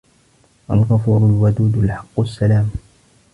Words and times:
الغفور، 0.71 1.17
الودود، 1.27 1.77
الحق، 1.77 2.19
السلام، 2.19 2.71